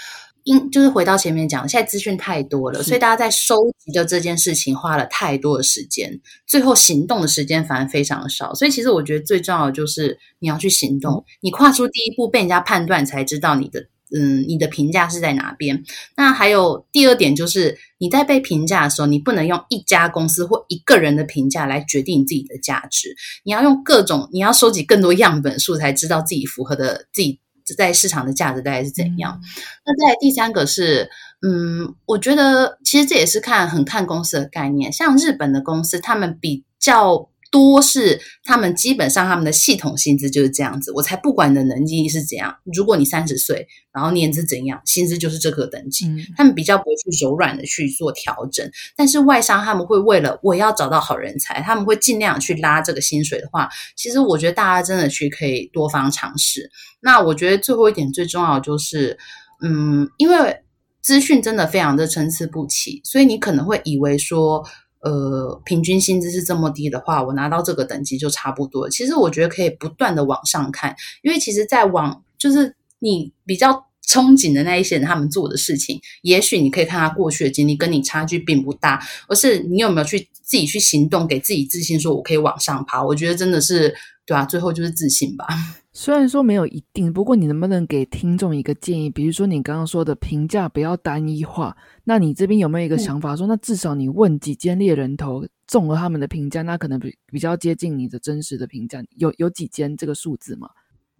[0.48, 8.54] 因就是回到前面讲，现在资讯太多了，所以大家在收集的这件事情花了太多的时间，最后行动的时间反而非常少。
[8.54, 13.88] 所以其实我觉得最重要的就是你要去行动，你跨出第一步，被人家判断才知道你的。
[14.10, 15.84] 嗯，你的评价是在哪边？
[16.16, 27.38] 那还有第二点就是，你在被评价的时候，你不能用一家公司或一个人的评价来决定你自己的价值，你要用各种，你要收集更多样本数，才知道自己符合的自己
[27.74, 29.40] 在市场的价值大概是怎样。
[29.84, 31.10] 那在第三个是，
[31.42, 37.28] 嗯，我觉得其实这也是看很看公司的概念，像日本的公司，他们比较。
[37.50, 42.54] 多是他们基本上他们的系统薪资就是这样子，我才不管你的能力是怎样。
[42.74, 46.06] 如果你三十岁，然后年资怎样，薪资就是这个等级。
[46.06, 56.70] 嗯他们比较不会去柔软的去做调整，但是外商他们会为了我要找到好人才，他们会尽量去拉这个薪水的话，其实我觉得大家真的去可以多方尝试。
[57.00, 59.18] 那我觉得最后一点最重要的就是，
[59.64, 60.60] 嗯，因为
[61.00, 64.64] 资讯真的非常的参差不齐，所以你可能会以为说。
[65.00, 68.90] 呃，平均薪资是这么低的话，我拿到这个等级就差不多。
[68.90, 73.72] 其实我觉得可以不断的往上看，因为其实，在往就是你比较
[74.06, 83.04] 憧憬的那一些人，他们做的事情，也许你可以看他过去的经历，跟你差距并不大，而是你有没有去自己去行动，给自己自信，说我可以往上爬。
[83.04, 83.94] 我觉得真的是
[84.28, 85.46] 对啊，最后就是自信吧。
[85.90, 89.08] 虽然说没有一定，不过你能不能给听众一个建议？
[89.08, 100.68] 比如说你刚刚说的评价不要单一化，那你这边有没有一个想法说，那至少你问几间猎人头，综合他们的评价，那可能比比较接近你的真实的评价，有有几间这个数字吗？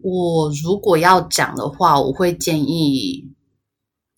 [0.03, 3.27] 我如果要讲的话，我会建议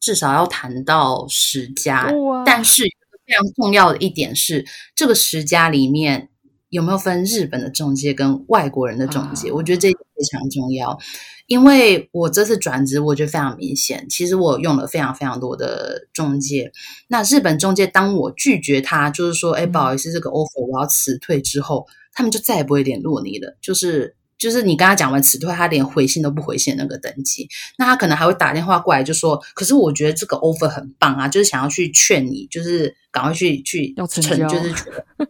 [0.01, 2.13] 至少要谈到十家，
[2.45, 6.29] 但是非常重要的一点是，这个十家里面
[6.71, 9.51] 有没有分日本的中介跟外国人的中介？
[9.51, 10.99] 啊我觉得这非常重要，
[11.47, 14.07] 因为我这次转职，我觉得非常明显。
[14.09, 16.73] 其实我用了非常非常多的中介，
[17.09, 24.17] 那日本中介当我拒绝他，就是说，哎，嗯不好意思，这个 offer 我要辞退之后，他们就再也不会联络你了，就是。
[24.41, 34.73] 就是你跟他讲完辞退，他连回信都不回信的那个等级，那他可能还会打电话过来，就说：“可是我觉得这个 offer 很棒啊，就是想要去劝你，就是赶快去去要成交就是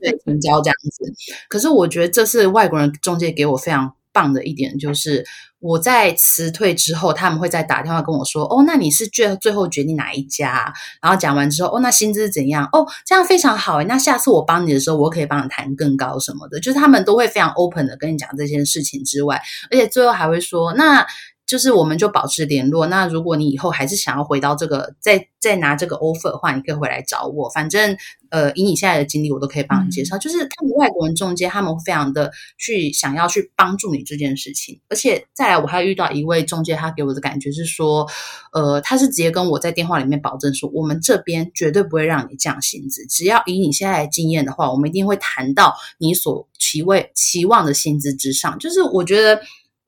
[0.00, 1.12] 对成交这样子。”
[1.50, 5.24] 可是我觉得这是外国人中介给我非常棒的一点，就是
[5.60, 12.68] 我在辞退之后，他们会再打电话跟我说：“哦，那你是最最后决定哪一家？”然后讲完之后，哦，那薪资怎样？
[12.72, 13.84] 哦，这样非常好诶。
[13.84, 21.06] 那下次我帮你的时候，我可以帮你谈更高什么的，就是他们都会非常 open 的跟你讲这件事情之外，而且最后还会说，那
[21.50, 22.86] 就是我们就保持联络。
[22.86, 27.48] 那如果你以后还是想要回到这个，再再拿这个 offer 的话，你可以回来找我。
[27.48, 27.96] 反正
[28.28, 30.16] 呃，以你现在的经历，我都可以帮你介绍。
[30.16, 34.80] 就是他们外国人中间，他们非常的去想要去帮助你这件事情。
[34.88, 38.06] 而且再来，我还遇到一位中介，他给我的感觉是说，
[38.52, 48.56] 呃，他是直接跟我在电话里面保证说，我们这边绝对不会让你降薪资，只要以你现在的经验的话，我们一定会谈到你所期位期望的薪资之上。
[48.60, 49.40] 就是我觉得。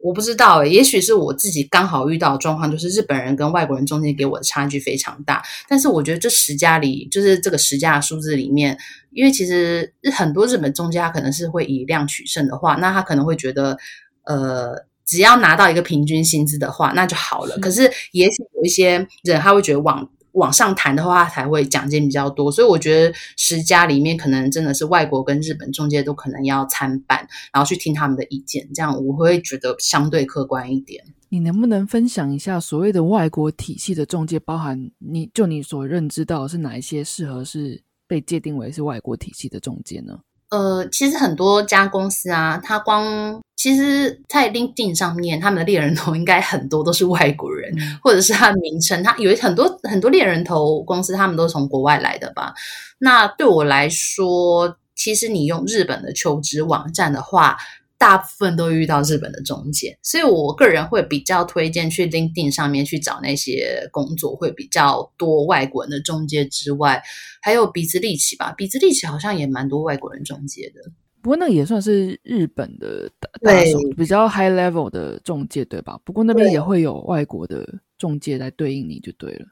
[0.02, 5.42] 我不知道诶，也许是我自己刚好遇到的状况，就是日本人跟外国人中间给我的差距非常大。
[5.68, 8.76] 但是我觉得这十家里，就是这个十家的数字里面，
[9.12, 13.78] 因为其实很多日本中介他可能是会以量取胜的话，那他可能会觉得，
[14.24, 14.74] 呃，
[15.06, 17.54] 只要拿到一个平均薪资的话，那就好了。
[17.54, 22.50] 是可是也许有一些人他会觉得往往上谈的话，他才会奖金比较多。
[22.50, 27.18] 所以我觉得十家里面，可能真的是外国跟日本中介都可能要参半，
[27.52, 31.04] 然后去听他们的意见，这样我会觉得相对客观一点。
[31.28, 40.20] 你能不能分享一下所谓的外国体系的中介，包含你就你所认知到是哪一些适合是被界定为是外国体系的中介呢？
[40.52, 52.52] 呃，其实很多家公司啊，它光其实，在 LinkedIn 上面，他们的猎人头应该很多都是外国人，嗯或者是它的名称，它有很多很多猎人头公司，他们都是从国外来的吧？
[52.98, 57.56] 那对我来说，其实你用日本的求职网站的话，
[58.02, 67.00] 大部分都遇到日本的中介，所以我个人会比较推荐去 LinkedIn 上面去找那些工作，会比较多外国人的中介之外，
[67.40, 70.90] 还有比兹利奇吧，比兹利奇好像也蛮多外国人中介的。
[71.22, 73.08] 不过那也算是日本的
[73.40, 75.96] 对手，比较 high level 的中介，对吧？
[76.04, 77.64] 不过那边也会有外国的
[77.96, 79.46] 中介来对应你就对了。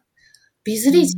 [0.64, 1.14] 比斯利奇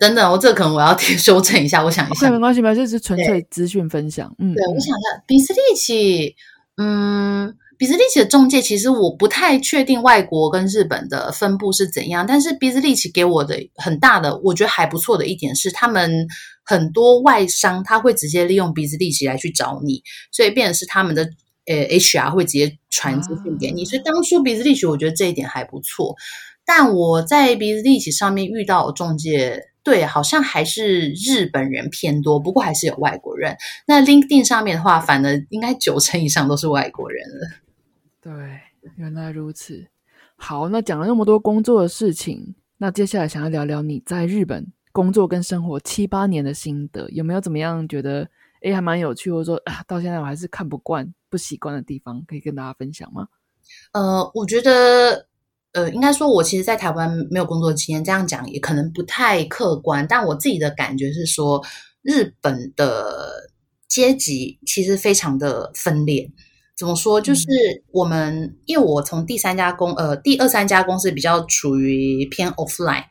[0.00, 2.30] 等等，我这个可能我要 修正一下，我想一下。
[2.30, 4.32] 没关系，没关系，这是纯粹资讯分享。
[4.38, 6.36] 嗯，对，嗯我想一下，比斯利奇，
[6.76, 16.26] 嗯，比斯利奇的中介其实我不太确定外国跟日本的分布是怎样，但是比斯利奇给我的很大的，我觉得还不错的一点是，他们
[16.64, 21.30] 很多外商他会直接利用比斯利奇来去找你，所以变成是他们的
[21.66, 26.14] 呃 HR 会直接传资讯给你，啊所以当初比斯利奇我觉得这一点还不错。
[26.66, 33.56] 但我在鼻子立起上面遇到中介，对，好像还是日本人偏多，不过还是有外国人。
[33.86, 37.48] 那 LinkedIn 上面的话，反而应该九成以上都是外国人了。
[38.20, 38.32] 对，
[38.96, 39.86] 原来如此。
[40.34, 48.28] 好，那讲了那么多工作的事情，那接下来想要聊聊你在日本工作跟生活七八年的心得，有没有怎么样觉得
[48.62, 53.28] 诶还蛮有趣，或者说啊到现在我还是看不惯、不习惯的地方，可以跟大家分享吗？
[53.92, 55.28] 呃，我觉得。
[55.76, 60.06] 呃，应该说，我其实，在台湾没有工作经验，这样讲也可能不太客观。
[60.08, 61.62] 但我自己的感觉是说，
[62.00, 63.50] 日本的
[63.86, 66.32] 阶级其实非常的分裂。
[66.78, 67.20] 怎么说？
[67.20, 67.44] 就是
[67.92, 73.04] 我们，因为我从第三家公，呃，第二三家公司比较处于偏 offline，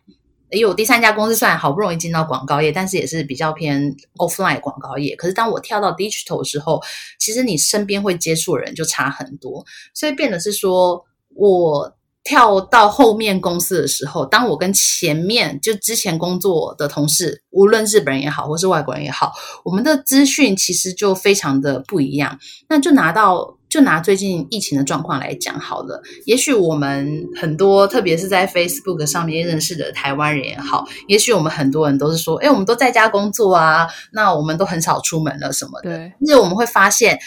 [0.49, 5.15] 也有第三家公司算好不容易进到广告业，但是也是比较偏 offline 广告业。
[5.15, 6.81] 可是当我跳到 digital 的时候，
[7.19, 11.95] 其实你身边会接触的人就差很多，所以变得是说我。
[12.25, 19.31] 跳到后面公司的时候，当我跟前面就之前工作的同事，无论日本人也好，或是外国人也好，
[19.63, 22.39] 我们的资讯其实就非常的不一样。
[22.67, 26.01] 那就拿到就拿最近疫情的状况来讲好了。
[26.25, 35.91] 也许我们很多，特别是在 Facebook 上面认识的台湾人也好，也许我们很多人都是说，哎，我们都在家工作啊，那我们都很少出门了什么的。
[35.91, 37.19] 对，因为我们会发现。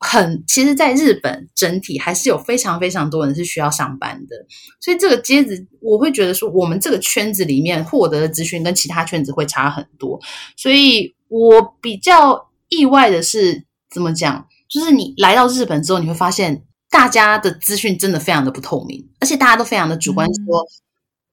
[0.00, 4.36] 很，其实，在日本整体还是有非常非常多人是需要上班的，
[4.80, 10.20] 所以这个阶子，我会觉得说，我们这个圈子里面获得的资讯跟其他圈子会差很多。
[10.56, 14.46] 所以我比较意外的是，怎么讲？
[14.68, 20.64] 就是你来到日本之后，你会发现大家的资讯真的非常的不透明，而且大家都非常的主观，说。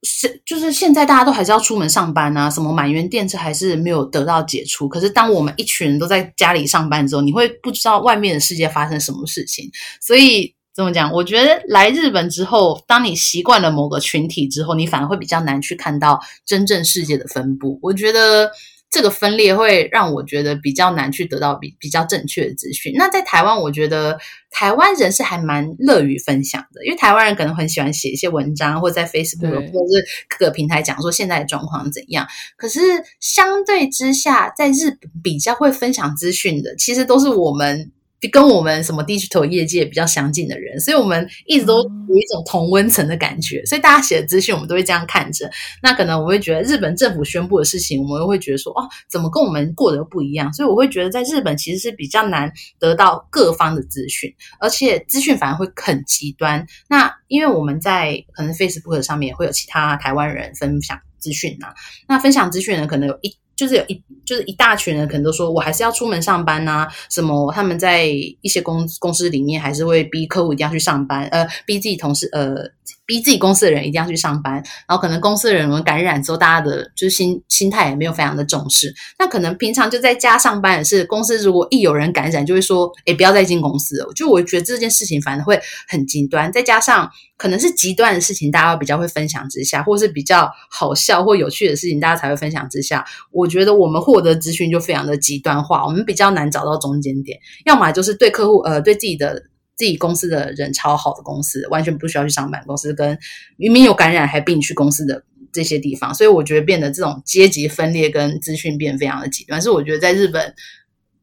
[0.06, 4.88] 是，就是现在大家都还是要出门上班啊，什么满员电车还是没有得到解除。
[4.88, 9.70] 可是当我们一群人都在家里上班之后，你会不知道外面的世界发生什么事情。
[10.00, 11.12] 所以怎么讲？
[11.12, 17.80] 我觉得来日本之后，当你习惯了某个群体之后，你反而会比较难去看到真正世界的分布。
[17.82, 18.52] 我觉得。
[18.96, 22.94] 这个分裂会让我觉得比较难去得到比比较正确的资讯。
[22.96, 24.18] 那在台湾，我觉得
[24.50, 32.26] 台湾人是还蛮乐于分享的，因为台湾人可能很喜欢写一些文章，或者在 Facebook 或者是各个平台讲说现在的状况怎样。
[32.56, 32.80] 可是
[33.20, 37.92] 相对之下，在日本比较会分享资讯的，其实都是我们。
[38.28, 45.50] 跟我们什么 digital 业界比较相近的人，所以我们一直都有一种同温层的感觉，所以大家写的资讯我们都会这样看着。
[45.82, 50.52] 那可能我会觉得日本政府宣布的事情，我们又会觉得说，哦，怎么跟我们过得不一样？
[50.54, 56.66] 所以我会觉得在日本其实是比较难得到各方的资讯，而且资讯反而会很极端。
[56.88, 61.74] 那因为我们在可能 Facebook 上面会有其他台湾人分享资讯啊，
[62.08, 63.36] 那分享资讯呢，可能有一。
[63.56, 66.88] 就是有一就是一大群人，可能都说我还是要出门上班呐。
[67.10, 72.72] 什么他们在一些公公司里面，还是会逼客户一定要去上班，呃，逼自己同事，呃。
[73.06, 78.94] 逼自己公司的人一定要去上班，然后可能公司的人感染之后，大家的就是心心态也没有非常的重视。
[79.20, 86.52] 那可能平常就在家上班的是公司，如果一有人感染，就会说：“哎，不要再进公司了。”就我觉得这件事情反而会很极端。
[86.52, 93.06] 再加上可能是极端的事情，大家比较会分享之下，或是比较好笑或有趣的事情，大家才会分享之下。
[93.32, 97.38] 我觉得我们获得资讯就非常的极端化，我们比较难找到中间点。
[97.66, 99.44] 要么就是对客户，呃，对自己的。
[99.76, 102.64] 自己公司的人超好的公司，完全不需要去上班。
[102.66, 103.18] 公司跟
[103.58, 110.54] 明明有感染还逼你去公司的这些地方，所以我觉得变得这种阶级分裂跟资讯变非常的极端，是我觉得在日本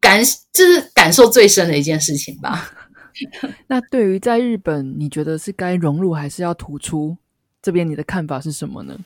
[0.00, 2.72] 感就是感受最深的一件事情吧。
[3.68, 7.16] 那对于在日本，你觉得是该融入还是要突出？
[7.60, 8.98] 这边你的看法是什么呢？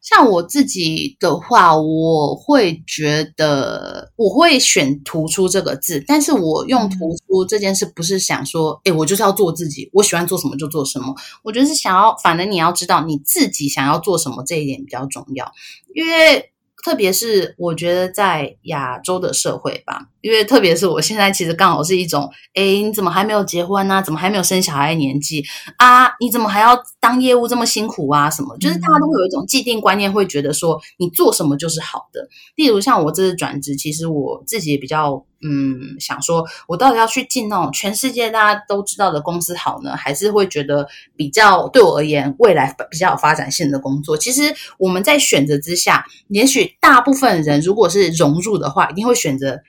[0.00, 11.14] 像我自己的话，我会觉得我会选“突出”这个字，但是我用“突出”这件事，不是想说，哎，我就是要做自己，我喜欢做什么就做什么。
[11.42, 15.50] 我觉得是想要，反正你要知道你自己想要做什么，这一点比较重要，
[15.94, 16.52] 因为。
[16.84, 24.00] 特别是我觉得在亚洲的社会吧，因为特别是我现在其实刚好是一种，哎，你怎么还没有结婚呢？
[24.00, 25.44] 怎么还没有生小孩年纪
[25.76, 26.06] 啊？
[26.20, 28.28] 你怎么还要当业务这么辛苦啊？
[28.28, 28.56] 什么？
[28.58, 32.28] 就是大家都会有一种既定观念，会觉得说你做什么就是好的。
[32.54, 35.24] 例如像我这次转职，其实我自己也比较。
[35.40, 44.16] 嗯，想说，我到底要去进那种全世界大家都知道的公司好呢，还是会觉得比较对我而言未来比较有发展性的工作？
[44.18, 49.60] 其实我们在选择之下，也许大部分人如果是融入的话，一定会选择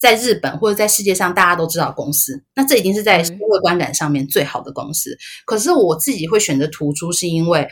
[0.00, 5.18] 在日本或者在世界上大家都知道公司，那这已经是在社会观感上面最好的公司。
[5.44, 7.68] 可是我自己会选择突出，是因为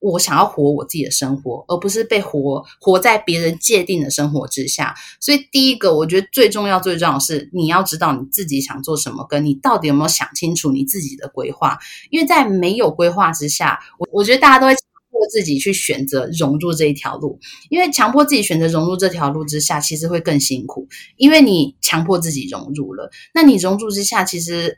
[0.00, 4.94] 我想要活我自己的生活，而不是被活活在别人界定的生活之下。
[5.20, 11.78] 所以，第一个我觉得最重要、最重要的是，你要知道你自己想做什么，跟你到底有没有想清楚你自己的规划。
[12.10, 14.82] 因为在没有规划之下，我我觉得大家都会强
[15.26, 17.38] 自己去选择融入这一条路。
[17.70, 23.10] 因为强迫自己选择融入这条路之下，其实会更辛苦，因为你强迫自己融入了。
[23.34, 24.76] 那你融入之下，其实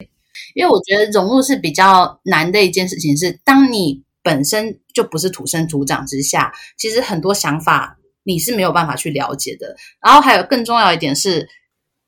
[0.55, 4.03] 因为我觉得融入是比较难的一件事情，是当你。
[4.23, 9.75] 本身就不是土生土长之下，其实很多想法你是没有办法去了解的。
[10.05, 11.49] 然后还有更重要一点是，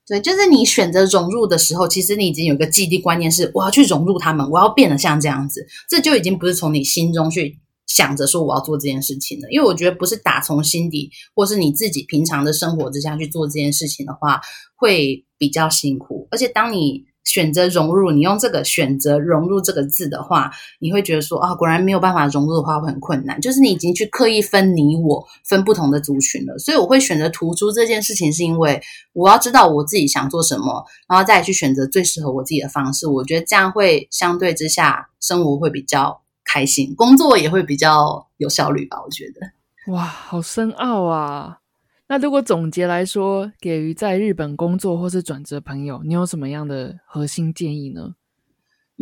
[0.06, 7.58] 对，就是你选择融入的时候，其实你已经有一个既定观念，是我要去融入他们，我要变得像这样子，这就已经不是从你心中去
[7.94, 9.48] 想着说我要做这件事情了。
[9.50, 14.40] 因为我觉得不是打从心底，或是你自己平常的生活之下去做这件事情的话，
[14.76, 16.26] 会比较辛苦。
[16.30, 23.40] 而且当你选择融入，你用这个选择融入这个字的话，你会觉得说啊，果然没有办法融入的话会很困难。
[23.40, 28.82] 就是你已经去刻意分你我分不同的族群了，所以我会选择突出这件事情，是因为
[29.12, 33.06] 我要知道我自己想做什么，然后再去选择最适合我自己的方式。
[33.06, 36.21] 我觉得这样会相对之下生活会比较
[36.52, 38.98] 开心，工作也会比较有效率吧。
[39.02, 41.60] 我觉得，哇，好深奥啊。
[42.08, 48.14] 那如果总结来说，给予在日本工作或是转折朋友，你有什么样的核心建议呢？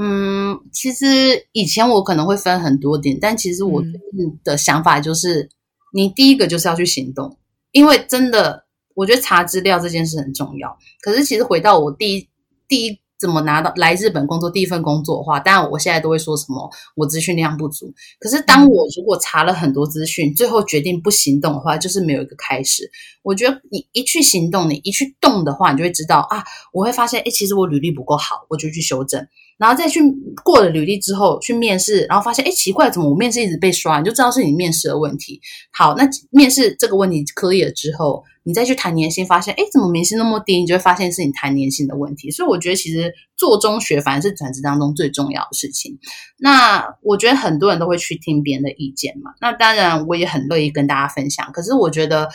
[0.00, 3.82] 嗯，其实以前我可能会分很多点，但其实我
[4.44, 5.48] 的想法就是，
[5.92, 7.36] 你第一个就是要去行动，
[7.72, 10.78] 因为真的，我觉得查资料这件事很重要。
[11.02, 12.28] 可是其实回到我第一
[12.68, 13.00] 第一。
[13.20, 17.92] 怎么拿到来日本工作第一份工作的话，当然我现在都会说什么我资讯量不足。
[18.18, 22.90] 可是当我如果查了很多资讯，最后决定不行动的话，就是没有一个开始。
[23.22, 26.42] 我觉得你一去行动，你一去动的话，你就会知道啊，
[26.72, 29.26] 我会发现，哎，其实我履历不够好，我就去修正。
[29.60, 30.00] 然后再去
[30.42, 33.98] 过了履历之后去面试，然后发现，哎，奇怪，怎么我面试一直被刷？
[33.98, 35.38] 你就知道是你面试的问题。
[35.70, 38.24] 好，那面试这个问题 clear 了之后。
[38.42, 40.56] 你再去谈年薪，发现哎，怎么年薪那么低？
[40.56, 42.30] 你就会发现是你谈年薪的问题。
[42.30, 45.98] 所以我觉得其实做中学反而是转职当中最重要的事情。
[46.38, 49.32] 那我觉得很多人都会去听别人的意见嘛。
[49.42, 51.52] 那当然我也很乐意跟大家分享。
[51.52, 52.30] 可是我觉得。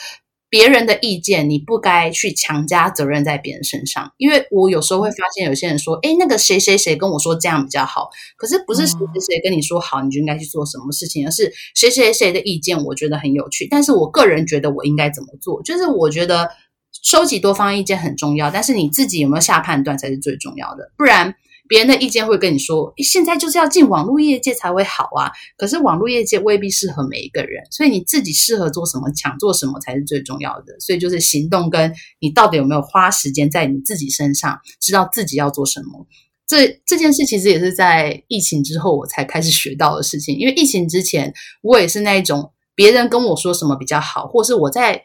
[0.56, 16.49] 别人的意见，你不该去强加责任在别人身上，因为我有时候会发现有些人说，哎，那个谁谁谁跟我说这样比较好，可是不是谁谁谁跟你说好，你就应该去做什么事情，而是谁谁谁的意见，我觉得很有趣，但是我个人觉得我应该怎么做，就是我觉得
[17.03, 21.36] 收集多方意见很重要，但是你自己有没有下判断才是最重要的，不然。
[21.68, 25.32] 别人的意见会跟你说，现在就是要进网络业界才会好啊。
[25.57, 30.80] 可是网络业界未必适合每一个人，所以你自己适合做什么，想做什么才是最重要的。
[30.80, 36.05] 所以就是行动，跟你到底有没有花时间在你自己身上，知道自己要做什么。
[36.47, 40.38] 这这件事其实也是在疫情之后我才开始学到的事情。
[40.38, 45.03] 因为疫情之前，我也是那一种，别人跟我说什么比较好，或是我在。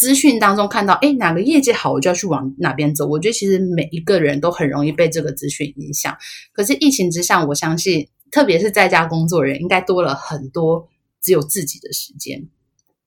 [0.00, 3.06] 资讯当中看到，哎，哪个业绩好，我就要去往哪边走。
[3.06, 6.16] 我觉得其实每一个人都很容易被这个资讯影响。
[6.54, 10.88] 可是疫情之下，我相信，特别是在家工作人，应该多了很多
[11.22, 12.48] 只有自己的时间。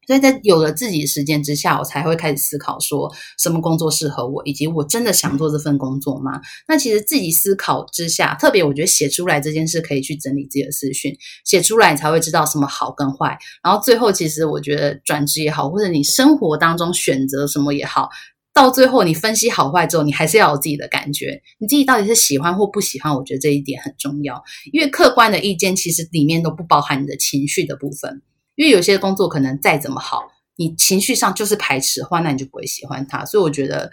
[0.07, 6.41] 所以在有了自己的时间之下，我才会开始思考说什么工作适合我，以及我真的想做这份工作吗？
[6.67, 13.37] 那其实自己思考之下，特别我觉得写出来这件事可以去整理自己的思绪，写出来你才会知道什么好跟坏。
[13.63, 18.09] 然后最后，其实我觉得转职也好，或者你生活当中选择什么也好，
[18.53, 23.13] 到最后你分析好坏之后，你还是要有自己的感觉，你自己到底是喜欢或不喜欢？
[23.15, 28.21] 我觉得这一点很重要，因为客观的意见其实里面都不包含你的情绪的部分。
[28.55, 33.25] 因为有些工作可能再怎么好，你情绪上就是排斥的话，那你就不会喜欢它。
[33.25, 33.91] 所以我觉得，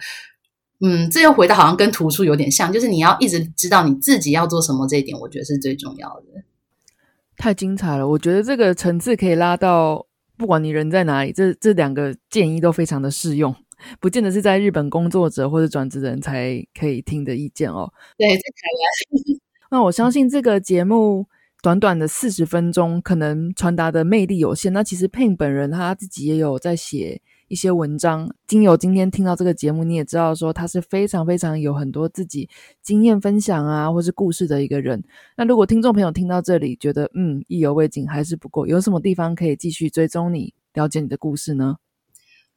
[0.81, 6.43] 嗯，这又回到好像跟图书有点像，就是你要一直知道你自己要做什么，这一点我觉得是最重要的。
[7.37, 10.05] 太精彩了，我觉得这个层次可以拉到
[10.37, 13.55] 不管你人在哪里，这这两个建议都非常的适用，
[13.99, 17.91] 不见得是在日本工作者或者转职人才可以听的意见哦。
[18.15, 18.41] 对，在台
[18.77, 19.39] 湾，
[19.71, 21.25] 那我相信这个节目。
[21.61, 24.73] 短短的四十分钟，可能传达的魅力有限。
[24.73, 28.33] 那其实 Pin 本人他自己也有在写一些文章。
[28.47, 32.49] 经由今天听到这个节目，你也知道说他是非常非常有很多自己
[32.81, 35.03] 经验分享啊，或是故事的一个人。
[35.37, 41.75] 那如果听众朋友听到这里，觉得嗯意犹未尽，还是不够，有什么地方可以继续追踪你，了解你的故事呢？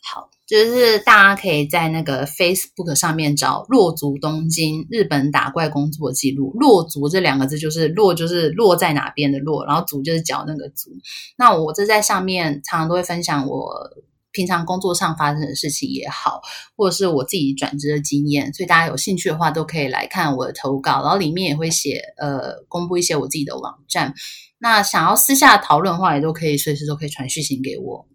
[0.04, 0.30] 好。
[0.46, 6.52] 就是大家可以在那个 Facebook 上面找“落足东京日本打怪工作记录”。
[6.60, 10.90] 落足这两个字就是落，就是落在哪边的落，然后足就是脚那个足。
[11.38, 13.90] 那我这在上面常常都会分享我
[14.32, 16.42] 平常工作上发生的事情也好，
[16.76, 24.12] 或者是我自己转职的经验，所以大家有兴趣的话都可以来看我的投稿，然后里面也会写呃公布一些我自己的网站。
[24.58, 28.06] 那想要私下讨论的话，也都可以随时都可以传讯息给我。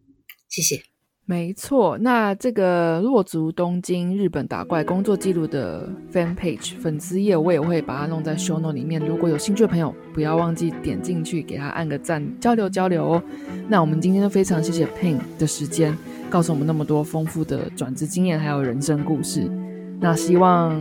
[0.47, 0.88] 谢谢。
[1.29, 8.99] 没错，那这个落足东京日本打怪工作记录的 fan page 粉丝页，我也会把它弄在 show note 里面。
[8.99, 13.23] 如果有兴趣的朋友，不要忘记点进去给他按个赞，交流交流哦。
[13.67, 15.95] 那我们今天非常谢谢 Pin 的时间，
[16.31, 19.51] 告诉我们那么多丰富的转职经验，还有人生故事。
[19.99, 20.79] 那希望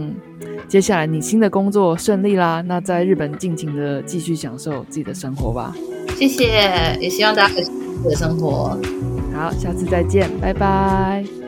[0.69, 2.62] 接下来你新的工作顺利啦。
[2.66, 5.75] 那在日本尽情的继续享受自己的生活吧。
[6.16, 8.79] 谢谢，也希望大家有幸福的生活。
[9.35, 11.48] 好，下次再见，拜拜。